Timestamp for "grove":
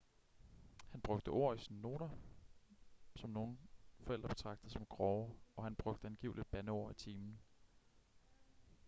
4.85-5.33